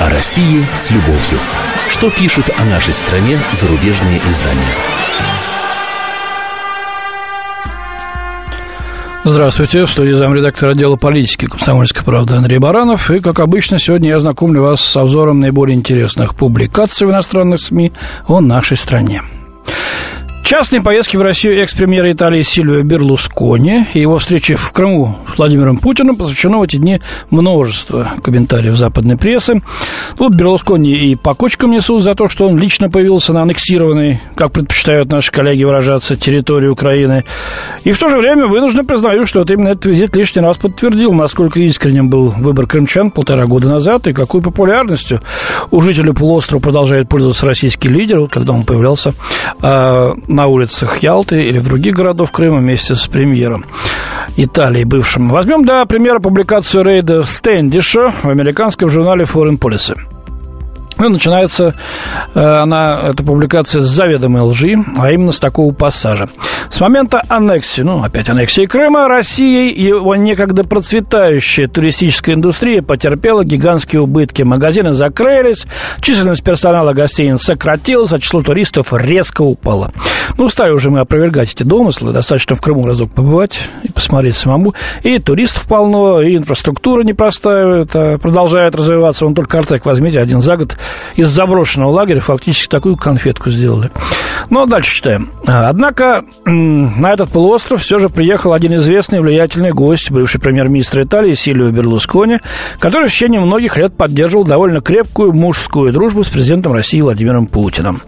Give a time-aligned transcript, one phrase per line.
[0.00, 1.38] О России с любовью.
[1.90, 4.74] Что пишут о нашей стране зарубежные издания?
[9.24, 13.10] Здравствуйте, в студии замредактора отдела политики «Комсомольской правды» Андрей Баранов.
[13.10, 17.92] И, как обычно, сегодня я знакомлю вас с обзором наиболее интересных публикаций в иностранных СМИ
[18.26, 19.20] о нашей стране.
[20.50, 25.76] Частные поездки в Россию экс-премьера Италии Сильвио Берлускони и его встречи в Крыму с Владимиром
[25.76, 29.62] Путиным посвящено в эти дни множество комментариев западной прессы.
[30.18, 34.50] Тут Берлускони и по кочкам несут за то, что он лично появился на аннексированной, как
[34.50, 37.24] предпочитают наши коллеги выражаться, территории Украины.
[37.84, 41.12] И в то же время вынуждены признаю, что вот именно этот визит лишний раз подтвердил,
[41.12, 45.20] насколько искренним был выбор крымчан полтора года назад и какой популярностью
[45.70, 49.14] у жителей полуострова продолжает пользоваться российский лидер, когда он появлялся
[49.62, 53.66] э, на улицах Ялты или в других городов Крыма вместе с премьером
[54.38, 55.28] Италии бывшим.
[55.28, 59.98] Возьмем, для примера, публикацию Рейда Стэндиша в американском журнале Foreign Policy.
[61.00, 61.74] Ну, начинается
[62.34, 66.28] э, она, эта публикация с заведомой лжи, а именно с такого пассажа.
[66.70, 73.44] С момента аннексии, ну, опять аннексии Крыма, Россия и его некогда процветающая туристическая индустрия потерпела
[73.44, 74.42] гигантские убытки.
[74.42, 75.64] Магазины закрылись,
[76.02, 79.92] численность персонала гостиниц сократилась, а число туристов резко упало.
[80.36, 84.74] Ну, стали уже мы опровергать эти домыслы, достаточно в Крыму разок побывать и посмотреть самому.
[85.02, 89.24] И туристов полно, и инфраструктура непростая, это продолжает развиваться.
[89.24, 90.76] Вон только Артек возьмите, один за год
[91.16, 93.90] из заброшенного лагеря фактически такую конфетку сделали.
[94.48, 95.30] Ну, а дальше читаем.
[95.46, 101.70] Однако на этот полуостров все же приехал один известный влиятельный гость, бывший премьер-министр Италии Сильвио
[101.70, 102.40] Берлускони,
[102.78, 108.02] который в течение многих лет поддерживал довольно крепкую мужскую дружбу с президентом России Владимиром Путиным.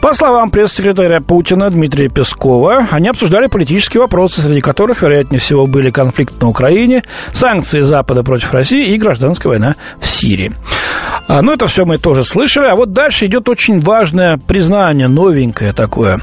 [0.00, 5.90] По словам пресс-секретаря Путина Дмитрия Пескова, они обсуждали политические вопросы, среди которых, вероятнее всего, были
[5.90, 10.52] конфликт на Украине, санкции Запада против России и гражданская война в Сирии.
[11.26, 12.66] А, ну, это все мы тоже слышали.
[12.68, 16.20] А вот дальше идет очень важное признание, новенькое такое.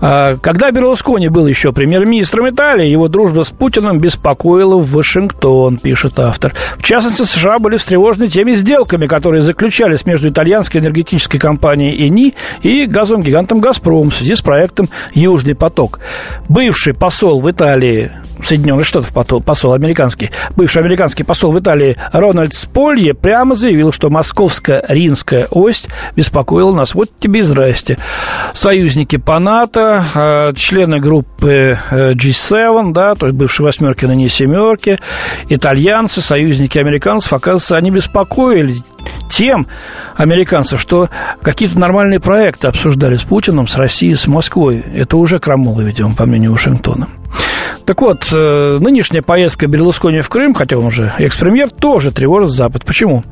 [0.00, 6.18] А, когда Берлускони был еще премьер-министром Италии, его дружба с Путиным беспокоила в Вашингтон, пишет
[6.18, 6.54] автор.
[6.78, 12.86] В частности, США были встревожены теми сделками, которые заключались между итальянской энергетической компанией ЭНИ и
[12.90, 16.00] газовым гигантом «Газпром» в связи с проектом «Южный поток».
[16.48, 18.10] Бывший посол в Италии
[18.44, 19.12] Соединенных Штатов
[19.44, 25.86] посол американский, бывший американский посол в Италии Рональд Сполье прямо заявил, что московская римская ось
[26.16, 26.94] беспокоила нас.
[26.94, 27.98] Вот тебе и здрасте.
[28.52, 34.28] Союзники по НАТО, а, члены группы э, G7, да, то есть бывшие восьмерки, но не
[34.28, 34.98] семерки,
[35.48, 38.76] итальянцы, союзники американцев, оказывается, они беспокоили
[39.30, 39.66] тем
[40.16, 41.08] американцев, что
[41.40, 44.84] какие-то нормальные проекты обсуждали с Путиным, с Россией, с Москвой.
[44.94, 47.08] Это уже крамола, видимо, по мнению Вашингтона.
[47.90, 52.84] Так вот, э, нынешняя поездка Берлускони в Крым, хотя он уже экс-премьер, тоже тревожит Запад.
[52.84, 53.24] Почему?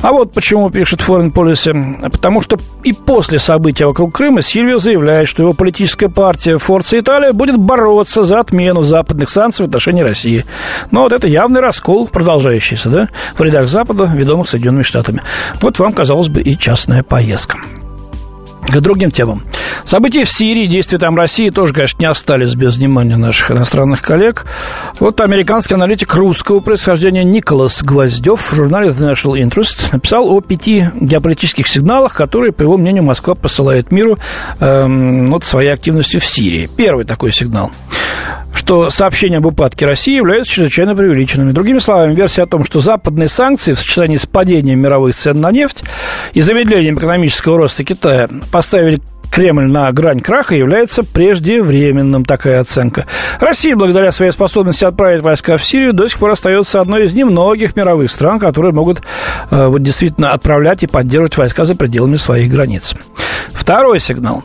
[0.00, 2.10] А вот почему пишет Foreign Policy.
[2.10, 7.32] Потому что и после события вокруг Крыма Сильвио заявляет, что его политическая партия Форца Италия
[7.32, 10.44] будет бороться за отмену западных санкций в отношении России.
[10.90, 13.08] Но вот это явный раскол, продолжающийся, да,
[13.38, 15.22] в рядах Запада, ведомых Соединенными Штатами.
[15.60, 17.58] Вот вам, казалось бы, и частная поездка.
[18.66, 19.42] К другим темам.
[19.84, 24.46] События в Сирии, действия там России тоже, конечно, не остались без внимания наших иностранных коллег.
[25.00, 30.86] Вот американский аналитик русского происхождения Николас Гвоздев в журнале The National Interest написал о пяти
[30.94, 34.18] геополитических сигналах, которые, по его мнению, Москва посылает миру
[34.60, 36.68] эм, вот своей активностью в Сирии.
[36.76, 37.70] Первый такой сигнал
[38.54, 41.52] что сообщения об упадке России являются чрезвычайно преувеличенными.
[41.52, 45.50] Другими словами, версия о том, что западные санкции в сочетании с падением мировых цен на
[45.50, 45.82] нефть
[46.34, 49.00] и замедлением экономического роста Китая поставили
[49.32, 53.06] Кремль на грань краха является преждевременным, такая оценка.
[53.40, 57.74] Россия, благодаря своей способности отправить войска в Сирию, до сих пор остается одной из немногих
[57.74, 59.00] мировых стран, которые могут
[59.50, 62.94] э, вот, действительно отправлять и поддерживать войска за пределами своих границ.
[63.54, 64.44] Второй сигнал.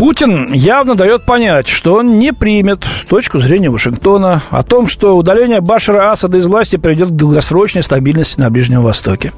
[0.00, 5.60] Путин явно дает понять, что он не примет точку зрения Вашингтона о том, что удаление
[5.60, 9.34] Башара Асада из власти приведет к долгосрочной стабильности на Ближнем Востоке.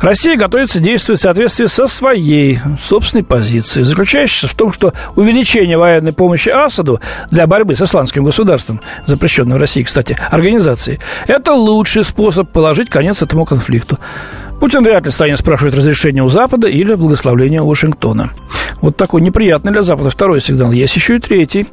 [0.00, 6.12] Россия готовится действовать в соответствии со своей собственной позицией, заключающейся в том, что увеличение военной
[6.12, 7.00] помощи Асаду
[7.32, 13.22] для борьбы с исламским государством, запрещенной в России, кстати, организации, это лучший способ положить конец
[13.22, 13.98] этому конфликту.
[14.60, 18.30] Путин вряд ли станет спрашивать разрешения у Запада или благословления у Вашингтона.
[18.80, 20.70] Вот такой неприятный для Запада второй сигнал.
[20.70, 21.66] Есть еще и третий.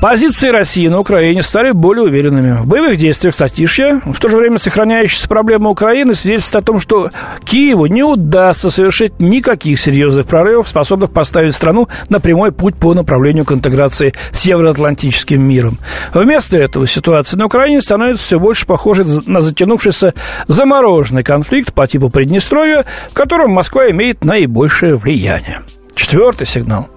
[0.00, 2.52] Позиции России на Украине стали более уверенными.
[2.62, 7.10] В боевых действиях статишья, в то же время сохраняющаяся проблема Украины свидетельствует о том, что
[7.44, 13.44] Киеву не удастся совершить никаких серьезных прорывов, способных поставить страну на прямой путь по направлению
[13.44, 15.78] к интеграции с евроатлантическим миром.
[16.14, 20.14] Вместо этого ситуация на Украине становится все больше похожей на затянувшийся
[20.46, 25.60] замороженный конфликт по типу Приднестровья, в котором Москва имеет наибольшее влияние.
[25.94, 26.88] Четвертый сигнал.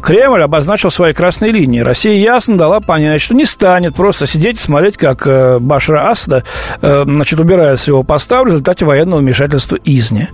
[0.00, 1.80] Кремль обозначил свои красные линии.
[1.80, 6.44] Россия ясно дала понять, что не станет просто сидеть и смотреть, как э, Башара Асада
[6.80, 10.30] э, значит, убирает с его поста в результате военного вмешательства изни.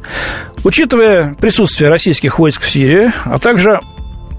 [0.62, 3.80] Учитывая присутствие российских войск в Сирии, а также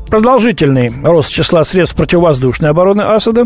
[0.10, 3.46] продолжительный рост числа средств противовоздушной обороны Асада,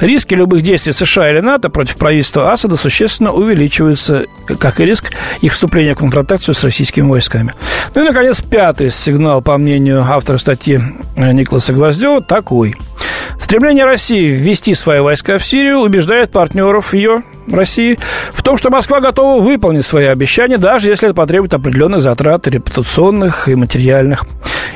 [0.00, 4.26] риски любых действий США или НАТО против правительства Асада существенно увеличиваются,
[4.58, 7.54] как и риск их вступления в конфронтацию с российскими войсками.
[7.94, 10.80] Ну и, наконец, пятый сигнал, по мнению автора статьи
[11.16, 12.74] Николаса Гвоздева, такой–
[13.38, 17.98] Стремление России ввести свои войска в Сирию убеждает партнеров ее, России,
[18.32, 23.48] в том, что Москва готова выполнить свои обещания, даже если это потребует определенных затрат репутационных
[23.48, 24.24] и материальных.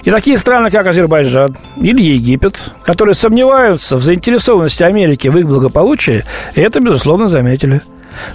[0.04, 6.24] И такие страны, как Азербайджан или Египет, которые сомневаются в заинтересованности Америки в их благополучии,
[6.54, 7.82] это, безусловно, заметили.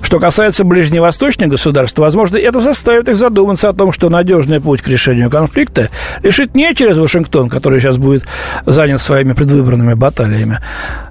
[0.01, 4.87] Что касается ближневосточных государств, возможно, это заставит их задуматься о том, что надежный путь к
[4.87, 5.89] решению конфликта
[6.23, 8.25] лежит не через Вашингтон, который сейчас будет
[8.65, 10.59] занят своими предвыборными баталиями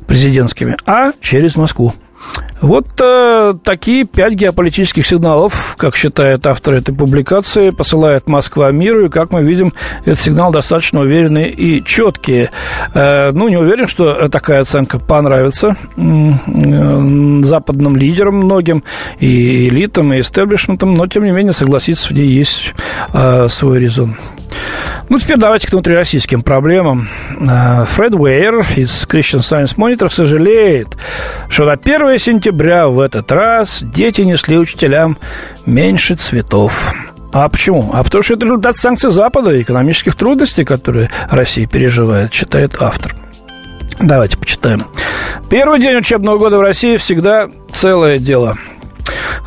[0.07, 1.95] президентскими, а через Москву.
[2.65, 9.09] Вот э, такие пять геополитических сигналов, как считает автор этой публикации, посылает Москва миру, и,
[9.11, 9.75] как мы видим,
[10.07, 12.49] этот сигнал достаточно уверенный и четкий.
[12.95, 18.83] Э, ну, не уверен, что такая оценка понравится э, западным лидерам многим,
[19.21, 22.73] и элитам, и истеблишментам, но, тем не менее, согласиться в ней есть
[23.13, 24.17] э, свой резон.
[25.11, 27.09] Ну, теперь давайте к внутрироссийским проблемам.
[27.41, 30.89] Э, Фред Уэйр из Christian Science Monitor сожалеет,
[31.49, 35.19] что на 1 сентября в этот раз дети несли учителям
[35.67, 36.93] меньше цветов.
[37.33, 37.91] А почему?
[37.93, 43.15] А потому что это результат санкций Запада и экономических трудностей, которые Россия переживает, считает автор.
[44.01, 44.87] Давайте почитаем.
[45.51, 48.57] Первый день учебного года в России всегда целое дело.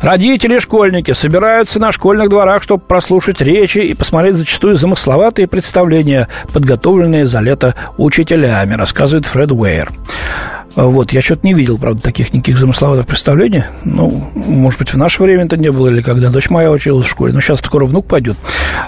[0.00, 6.28] Родители и школьники собираются на школьных дворах, чтобы прослушать речи и посмотреть зачастую замысловатые представления,
[6.52, 9.90] подготовленные за лето учителями, рассказывает Фред Уэйр.
[10.78, 13.64] А вот, я что-то не видел, правда, таких никаких замысловатых представлений.
[13.82, 17.10] Ну, может быть, в наше время это не было, или когда дочь моя училась в
[17.10, 17.32] школе.
[17.32, 18.36] Но сейчас скоро внук пойдет.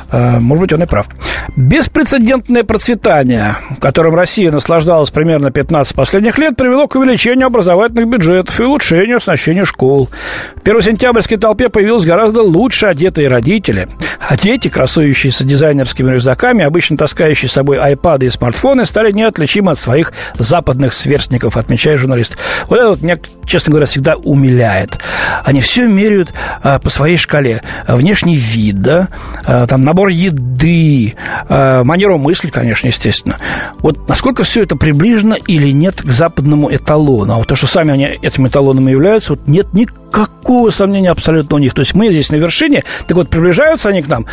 [0.09, 1.09] А, может быть, он и прав.
[1.57, 8.63] Беспрецедентное процветание, которым Россия наслаждалась примерно 15 последних лет, привело к увеличению образовательных бюджетов и
[8.63, 10.09] улучшению оснащения школ.
[10.55, 13.89] В первосентябрьской толпе появились гораздо лучше одетые родители.
[14.29, 19.81] А дети, красующиеся дизайнерскими рюкзаками, обычно таскающие с собой айпады и смартфоны, стали неотличимы от
[19.81, 22.37] своих западных сверстников, отмечает отмечает журналист.
[22.69, 23.03] Вот это вот
[23.50, 24.99] честно говоря, всегда умиляет.
[25.44, 26.32] Они все меряют
[26.62, 27.62] а, по своей шкале.
[27.87, 29.08] Внешний вид, да,
[29.44, 31.14] а, там набор еды,
[31.49, 33.37] а, манеру мысли, конечно, естественно.
[33.79, 37.35] Вот насколько все это приближено или нет к западному эталону.
[37.35, 41.58] А вот то, что сами они этим эталоном являются, вот нет никакого сомнения абсолютно у
[41.58, 41.75] них.
[41.75, 44.26] То есть мы здесь на вершине, так вот приближаются они к нам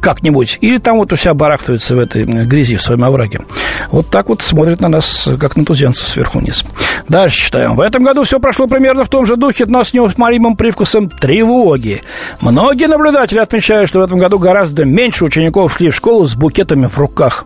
[0.00, 3.40] как-нибудь, или там вот у себя барахтаются в этой грязи, в своем овраге.
[3.90, 6.64] Вот так вот смотрят на нас, как на туземцев сверху вниз.
[7.08, 7.76] Дальше читаем.
[7.76, 12.02] В этом году все прошло примерно в том же духе, но с неусмолимым привкусом тревоги.
[12.40, 16.86] Многие наблюдатели отмечают, что в этом году гораздо меньше учеников шли в школу с букетами
[16.86, 17.44] в руках.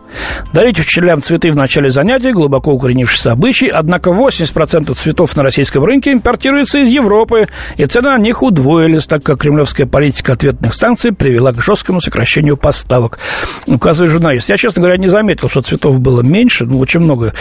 [0.53, 6.13] Дарить учителям цветы в начале занятий– глубоко укоренившийся обычай, однако 80% цветов на российском рынке
[6.13, 11.51] импортируется из Европы, и цены на них удвоились, так как кремлевская политика ответных санкций привела
[11.51, 13.19] к жесткому сокращению поставок.
[13.67, 14.49] Указывает журналист.
[14.49, 17.33] Я, честно говоря, не заметил, что цветов было меньше, ну, очень много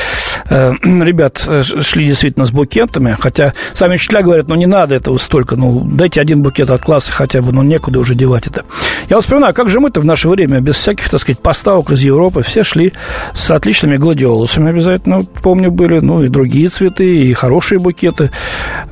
[0.49, 5.19] э, ребят э, шли действительно с букетами, хотя сами учителя говорят, ну, не надо этого
[5.19, 8.65] столько, ну, дайте один букет от класса хотя бы, ну, некуда уже девать это.
[9.09, 12.01] Я вот вспоминаю, как же мы-то в наше время, без всяких, так сказать, поставок из
[12.03, 12.93] Европы, все шли
[13.35, 18.31] с отличными гладиолусами обязательно, помню, были, ну, и другие цветы, и хорошие букеты.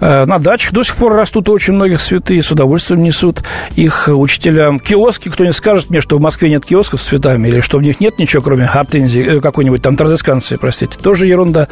[0.00, 3.42] Э, на дачах до сих пор растут очень многих цветы, и с удовольствием несут
[3.76, 4.80] их учителям.
[4.80, 7.82] Киоски, кто не скажет мне, что в Москве нет киосков с цветами, или что в
[7.82, 11.68] них нет ничего, кроме гортензии, э, какой-нибудь там традесканции, простите, тоже ерунда.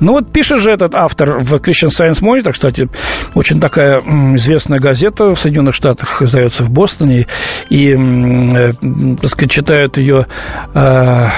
[0.00, 2.88] Ну, вот пишет же этот автор в Christian Science Monitor, кстати,
[3.34, 4.00] очень такая
[4.36, 7.26] известная газета в Соединенных Штатах, издается в Бостоне,
[7.68, 8.72] и, э,
[9.20, 10.26] так сказать, читают ее
[10.74, 11.28] э,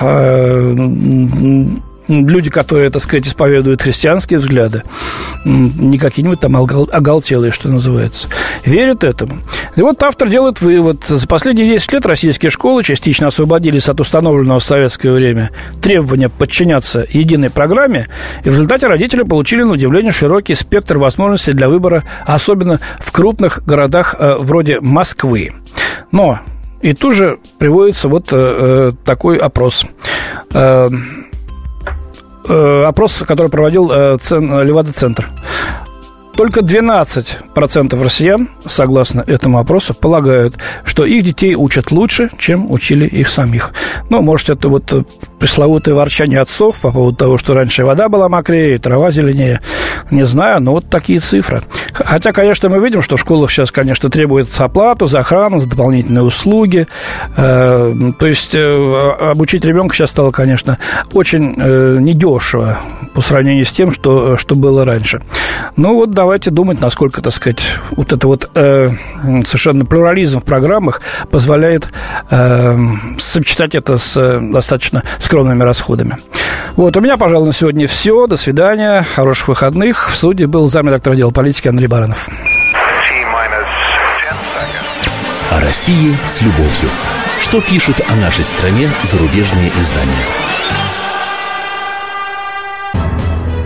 [0.00, 0.76] э,
[2.10, 4.82] люди, которые, так сказать, исповедуют христианские взгляды,
[5.44, 8.28] не какие-нибудь там оголтелые, что называется,
[8.64, 9.38] верят этому.
[9.76, 11.04] И вот автор делает вывод.
[11.06, 15.50] За последние 10 лет российские школы частично освободились от установленного в советское время
[15.80, 18.08] требования подчиняться единой программе,
[18.44, 23.64] и в результате родители получили, на удивление, широкий спектр возможностей для выбора, особенно в крупных
[23.64, 25.52] городах э, вроде Москвы.
[26.10, 26.40] Но
[26.82, 29.84] и тут же приводится вот э, э такой опрос.
[30.52, 30.88] Э,
[32.48, 35.28] э, опрос, который проводил э, Левада-центр.
[36.40, 43.28] Только 12% россиян, согласно этому опросу, полагают, что их детей учат лучше, чем учили их
[43.28, 43.72] самих.
[44.08, 45.04] Ну, может, это вот э,
[45.38, 49.60] пресловутое ворчание отцов по поводу того, что раньше вода была мокрее, трава зеленее.
[50.10, 51.62] Не знаю, но вот такие цифры.
[51.92, 56.22] Хотя, конечно, мы видим, что в школах сейчас, конечно, требуют оплату за охрану, за дополнительные
[56.22, 56.86] услуги.
[57.36, 60.78] Э, то есть э, обучить ребенка сейчас стало, конечно,
[61.12, 61.54] очень
[62.00, 62.78] недешево
[63.14, 65.22] по сравнению с тем, что, что было раньше.
[65.76, 68.90] Ну вот давайте думать, насколько, так сказать, вот это вот э,
[69.44, 71.88] совершенно плюрализм в программах позволяет
[72.30, 72.78] э,
[73.18, 76.18] сочетать это с э, достаточно скромными расходами.
[76.76, 78.26] Вот, у меня, пожалуй, на сегодня все.
[78.26, 80.10] До свидания, хороших выходных.
[80.10, 82.28] В суде был замредактор отдела политики Андрей Баранов.
[85.50, 86.88] О России с любовью.
[87.40, 90.24] Что пишут о нашей стране зарубежные издания?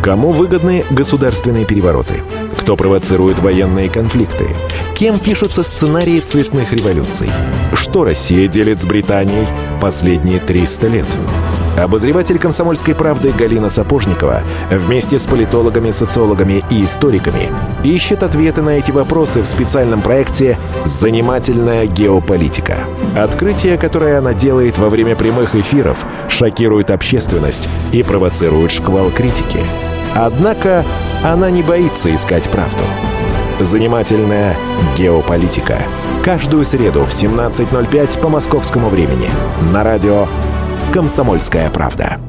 [0.03, 2.23] Кому выгодны государственные перевороты?
[2.57, 4.49] Кто провоцирует военные конфликты?
[4.95, 7.29] Кем пишутся сценарии цветных революций?
[7.75, 9.47] Что Россия делит с Британией
[9.83, 11.07] последние 300 лет?
[11.77, 17.51] Обозреватель «Комсомольской правды» Галина Сапожникова вместе с политологами, социологами и историками
[17.83, 22.79] ищет ответы на эти вопросы в специальном проекте «Занимательная геополитика».
[23.17, 29.59] Открытие, которое она делает во время прямых эфиров, шокирует общественность и провоцирует шквал критики–
[30.15, 30.85] Однако
[31.25, 32.85] она не боится искать правду.
[33.61, 34.57] Занимательная
[34.97, 35.79] геополитика.
[36.25, 39.29] Каждую среду в 17.05 по московскому времени.
[39.73, 40.29] На радио
[40.95, 42.24] «Комсомольская правда».